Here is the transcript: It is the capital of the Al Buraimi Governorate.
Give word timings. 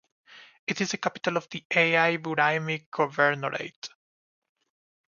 It 0.65 0.81
is 0.81 0.89
the 0.89 0.97
capital 0.97 1.37
of 1.37 1.47
the 1.51 1.63
Al 1.69 2.17
Buraimi 2.17 2.87
Governorate. 2.89 3.89